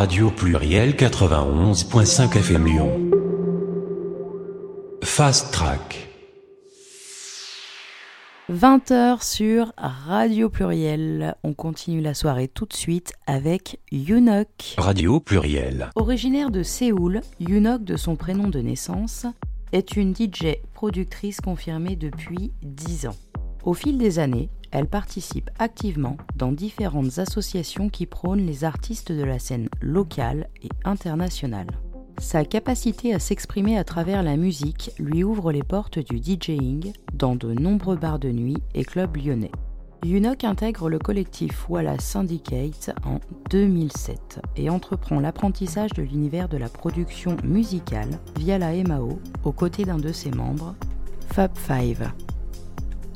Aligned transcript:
Radio 0.00 0.30
Pluriel 0.30 0.94
91.5 0.94 2.38
FM 2.38 2.64
Lyon. 2.64 3.10
Fast 5.02 5.52
Track. 5.52 6.08
20h 8.50 9.22
sur 9.22 9.74
Radio 9.76 10.48
Pluriel. 10.48 11.34
On 11.44 11.52
continue 11.52 12.00
la 12.00 12.14
soirée 12.14 12.48
tout 12.48 12.64
de 12.64 12.72
suite 12.72 13.12
avec 13.26 13.78
Yunok. 13.92 14.48
Radio 14.78 15.20
Pluriel. 15.20 15.90
Originaire 15.96 16.50
de 16.50 16.62
Séoul, 16.62 17.20
Yunok 17.38 17.84
de 17.84 17.98
son 17.98 18.16
prénom 18.16 18.48
de 18.48 18.60
naissance, 18.60 19.26
est 19.72 19.96
une 19.96 20.14
DJ 20.16 20.56
productrice 20.72 21.42
confirmée 21.42 21.96
depuis 21.96 22.54
10 22.62 23.08
ans. 23.08 23.16
Au 23.64 23.74
fil 23.74 23.98
des 23.98 24.18
années, 24.18 24.48
elle 24.70 24.86
participe 24.86 25.50
activement 25.58 26.16
dans 26.36 26.52
différentes 26.52 27.18
associations 27.18 27.88
qui 27.88 28.06
prônent 28.06 28.46
les 28.46 28.64
artistes 28.64 29.12
de 29.12 29.24
la 29.24 29.38
scène 29.38 29.68
locale 29.80 30.48
et 30.62 30.68
internationale. 30.84 31.68
Sa 32.18 32.44
capacité 32.44 33.14
à 33.14 33.18
s'exprimer 33.18 33.78
à 33.78 33.84
travers 33.84 34.22
la 34.22 34.36
musique 34.36 34.92
lui 34.98 35.24
ouvre 35.24 35.52
les 35.52 35.62
portes 35.62 35.98
du 35.98 36.18
DJing 36.18 36.92
dans 37.14 37.34
de 37.34 37.52
nombreux 37.52 37.96
bars 37.96 38.18
de 38.18 38.30
nuit 38.30 38.58
et 38.74 38.84
clubs 38.84 39.16
lyonnais. 39.16 39.52
Yunok 40.04 40.44
intègre 40.44 40.88
le 40.88 40.98
collectif 40.98 41.68
Wallace 41.68 42.04
Syndicate 42.04 42.90
en 43.04 43.20
2007 43.50 44.40
et 44.56 44.70
entreprend 44.70 45.20
l'apprentissage 45.20 45.92
de 45.92 46.02
l'univers 46.02 46.48
de 46.48 46.56
la 46.56 46.68
production 46.68 47.36
musicale 47.44 48.18
via 48.38 48.58
la 48.58 48.72
MAO 48.82 49.18
aux 49.44 49.52
côtés 49.52 49.84
d'un 49.84 49.98
de 49.98 50.12
ses 50.12 50.30
membres, 50.30 50.74
Fab 51.28 51.50
Five. 51.54 52.12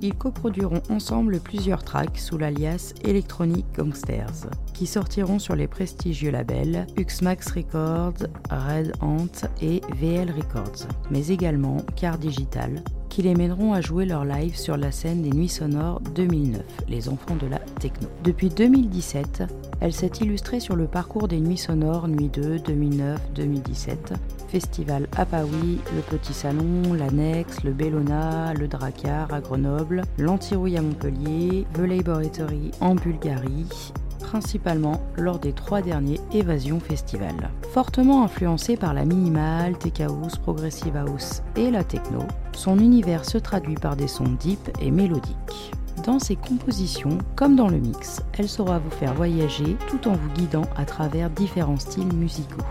Ils 0.05 0.15
coproduiront 0.15 0.83
ensemble 0.91 1.41
plusieurs 1.41 1.83
tracks 1.83 2.19
sous 2.19 2.37
l'alias 2.37 2.93
Electronic 3.05 3.65
Gangsters, 3.75 4.51
qui 4.75 4.87
sortiront 4.87 5.39
sur 5.39 5.57
les 5.57 5.67
prestigieux 5.67 6.30
labels 6.30 6.87
Uxmax 6.99 7.53
Records, 7.53 8.27
Red 8.51 8.93
Ant 9.01 9.49
et 9.63 9.80
VL 9.96 10.30
Records, 10.30 10.87
mais 11.11 11.29
également 11.29 11.79
Car 11.96 12.19
Digital, 12.19 12.85
qui 13.15 13.23
les 13.23 13.37
mèneront 13.37 13.73
à 13.73 13.80
jouer 13.80 14.07
leur 14.07 14.24
live 14.24 14.57
sur 14.57 14.76
la 14.76 14.90
scène 14.90 15.23
des 15.23 15.30
Nuits 15.30 15.48
Sonores 15.48 16.01
2009, 16.16 16.62
les 16.88 17.09
enfants 17.09 17.37
de 17.37 17.46
la 17.46 17.60
techno. 17.79 18.09
Depuis 18.24 18.48
2017, 18.48 19.45
elle 19.80 19.93
s'est 19.93 20.10
illustrée 20.21 20.59
sur 20.59 20.74
le 20.74 20.88
parcours 20.88 21.29
des 21.29 21.38
Nuits 21.38 21.56
Sonores 21.56 22.09
Nuit 22.09 22.29
2, 22.29 22.59
2009, 22.59 23.21
2017, 23.37 24.15
Festival 24.48 25.06
à 25.16 25.24
Paris, 25.26 25.79
le 25.95 26.01
Petit 26.01 26.32
Salon, 26.32 26.93
l'Annexe, 26.93 27.62
le 27.62 27.71
Bellona, 27.71 28.52
le 28.52 28.66
Dracar 28.66 29.32
à 29.32 29.40
Grenoble, 29.40 30.02
l'Antirouille 30.18 30.76
à 30.76 30.82
Montpellier, 30.82 31.66
The 31.74 31.87
Laboratory 31.87 32.73
en 32.80 32.96
Bulgarie 32.96 33.93
principalement 34.35 35.01
lors 35.16 35.38
des 35.38 35.52
trois 35.52 35.80
derniers 35.80 36.18
Évasion 36.32 36.80
Festival. 36.80 37.51
Fortement 37.73 38.24
influencé 38.24 38.77
par 38.77 38.93
la 38.93 39.04
minimal, 39.04 39.79
tech 39.79 40.01
house, 40.01 40.38
progressive 40.38 40.96
house 40.96 41.40
et 41.54 41.71
la 41.71 41.85
techno, 41.85 42.18
son 42.52 42.80
univers 42.80 43.24
se 43.24 43.38
traduit 43.38 43.77
par 43.77 43.95
des 43.95 44.09
sons 44.09 44.35
deep 44.40 44.59
et 44.80 44.90
mélodiques. 44.90 45.71
Dans 46.05 46.18
ses 46.18 46.35
compositions, 46.35 47.18
comme 47.37 47.55
dans 47.55 47.68
le 47.68 47.79
mix, 47.79 48.23
elle 48.37 48.49
saura 48.49 48.80
vous 48.80 48.90
faire 48.90 49.15
voyager 49.15 49.77
tout 49.88 50.09
en 50.09 50.15
vous 50.15 50.30
guidant 50.30 50.66
à 50.77 50.85
travers 50.85 51.30
différents 51.30 51.79
styles 51.79 52.12
musicaux. 52.12 52.65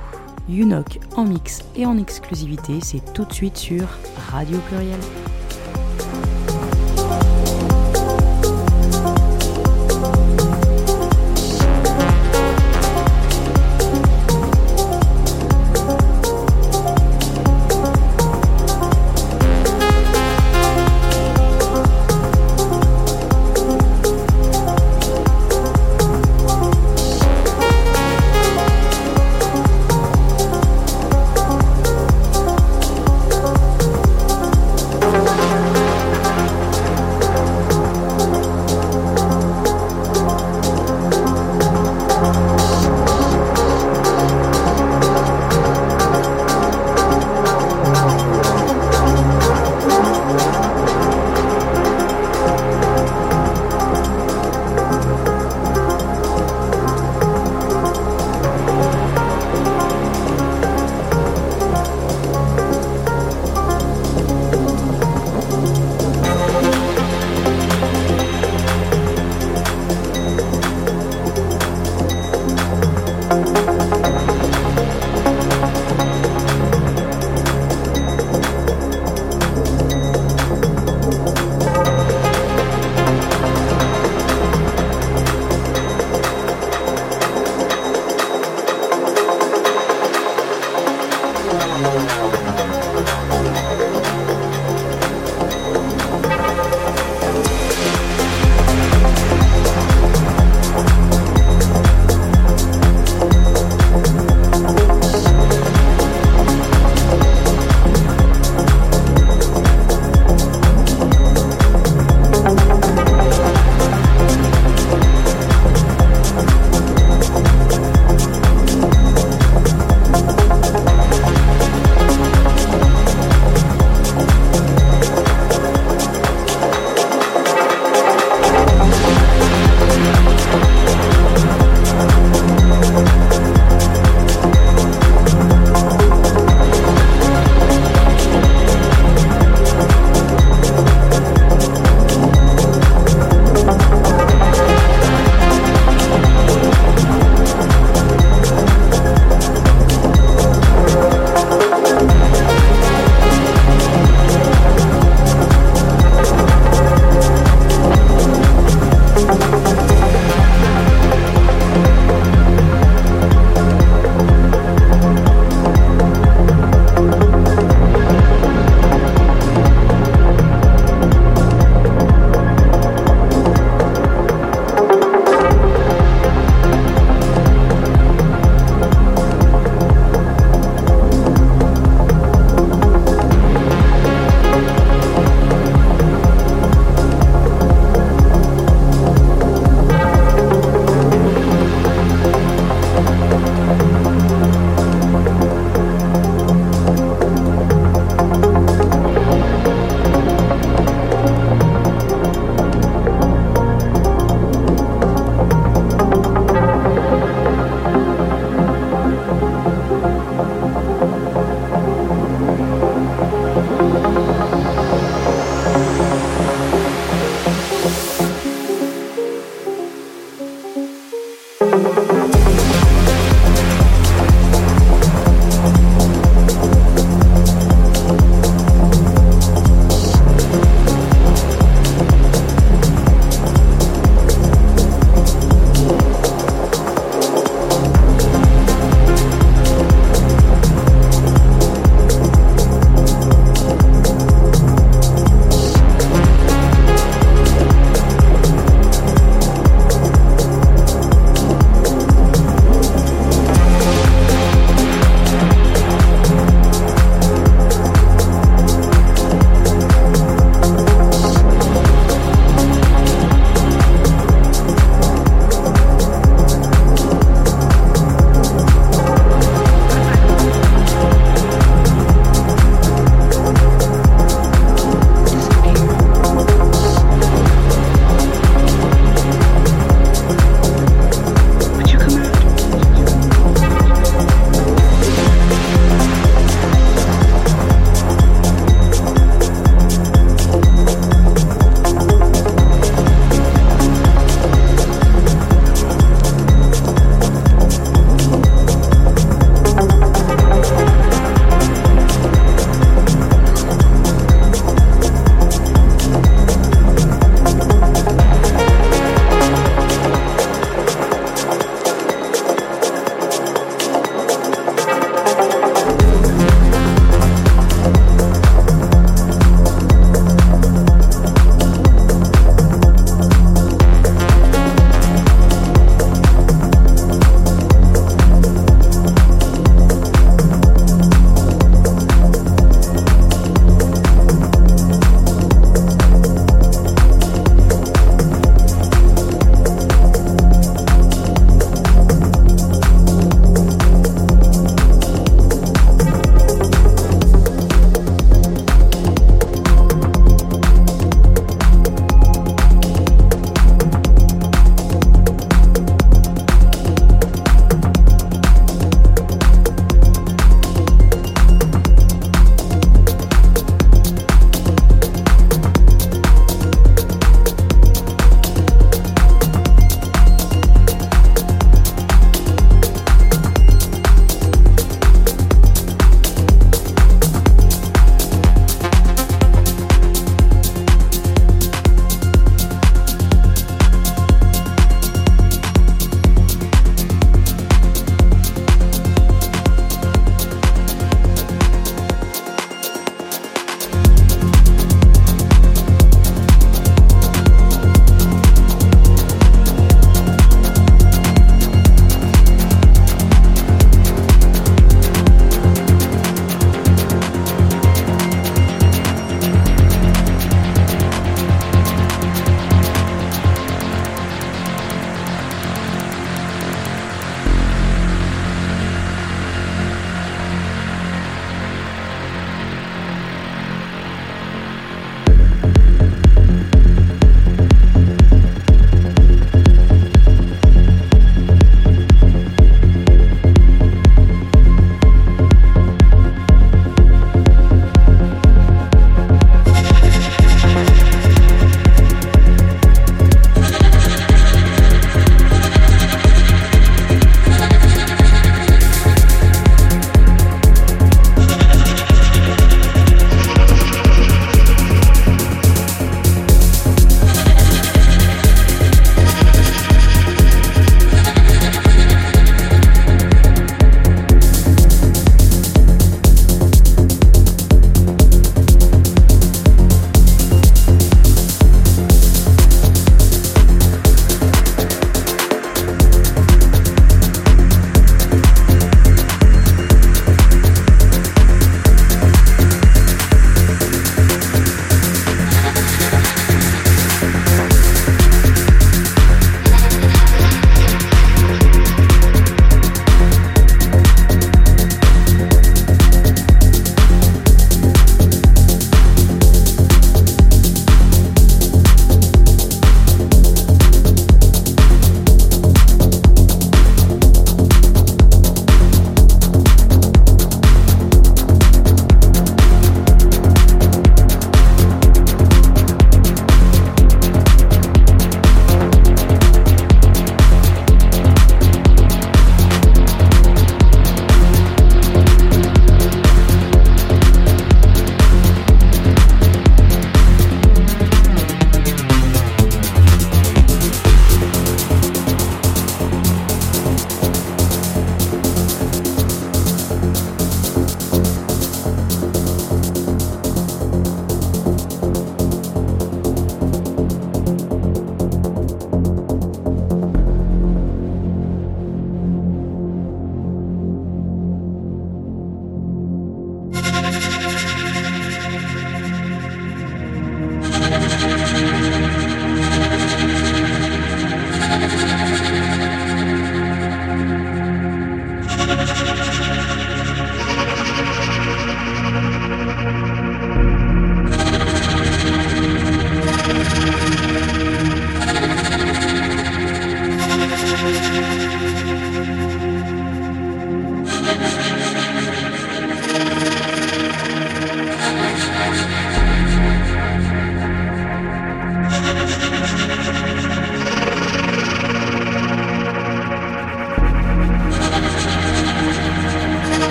Unok 0.49 0.99
en 1.15 1.23
mix 1.23 1.61
et 1.77 1.85
en 1.85 1.97
exclusivité, 1.97 2.81
c'est 2.81 3.13
tout 3.13 3.23
de 3.23 3.31
suite 3.31 3.55
sur 3.55 3.87
Radio 4.29 4.57
Pluriel. 4.67 4.99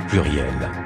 Pluriel. 0.00 0.83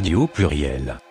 Radio 0.00 0.26
Pluriel. 0.26 1.09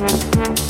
Música 0.00 0.69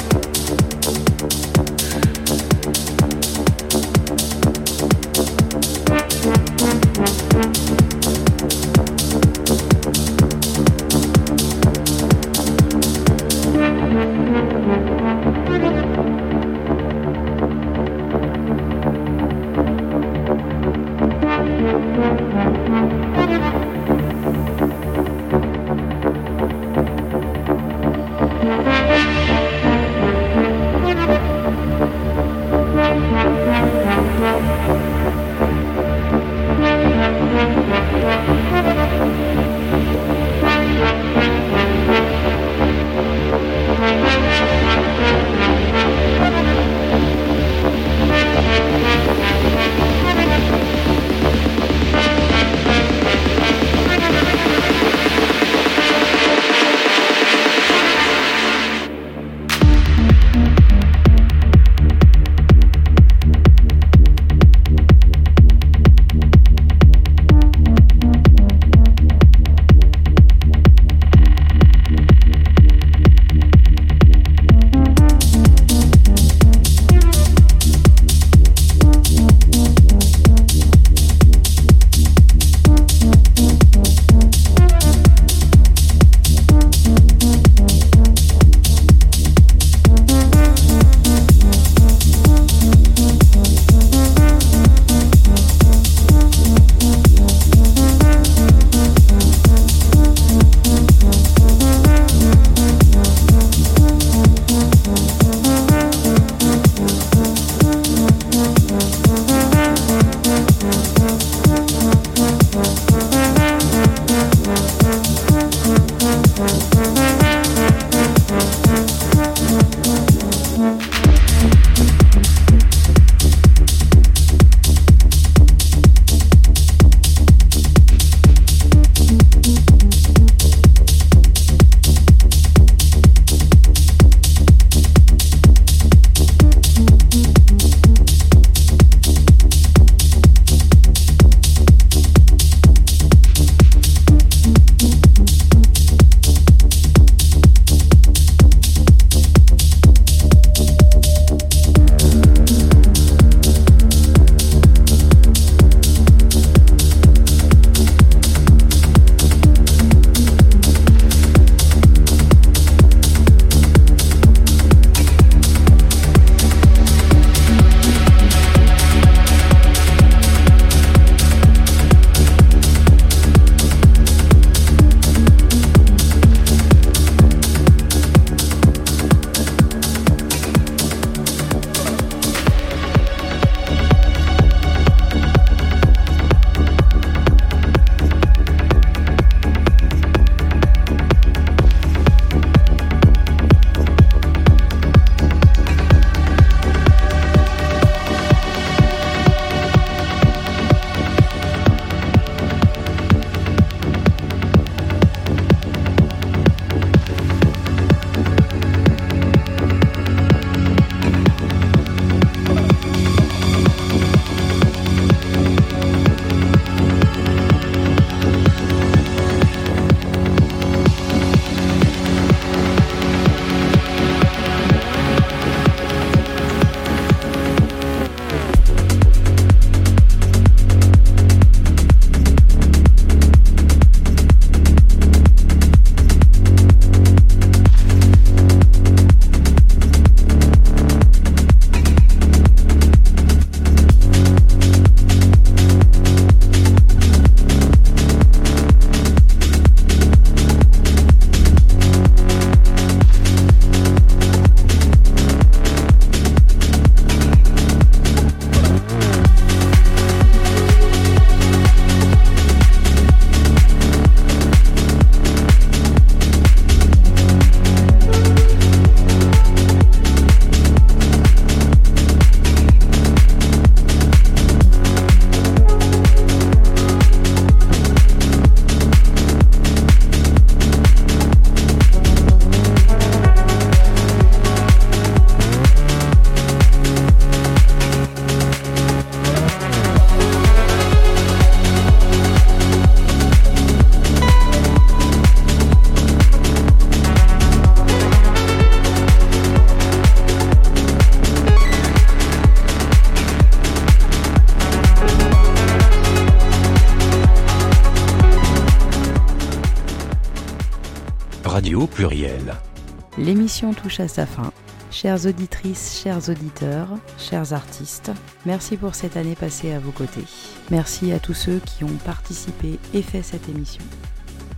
à 313.99 314.07
sa 314.07 314.27
fin. 314.27 314.53
Chères 314.91 315.27
auditrices, 315.27 316.01
chers 316.03 316.29
auditeurs, 316.29 316.89
chers 317.19 317.53
artistes, 317.53 318.13
merci 318.47 318.77
pour 318.77 318.95
cette 318.95 319.17
année 319.17 319.35
passée 319.35 319.73
à 319.73 319.81
vos 319.81 319.91
côtés. 319.91 320.25
Merci 320.71 321.13
à 321.13 321.19
tous 321.19 321.35
ceux 321.35 321.59
qui 321.59 321.83
ont 321.85 321.99
participé 322.05 322.79
et 322.95 323.03
fait 323.03 323.23
cette 323.23 323.49
émission. 323.49 323.83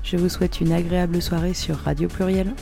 Je 0.03 0.17
vous 0.17 0.29
souhaite 0.29 0.61
une 0.61 0.73
agréable 0.73 1.23
soirée 1.23 1.55
sur 1.55 1.77
Radio 1.77 2.09
Pluriel. 2.09 2.55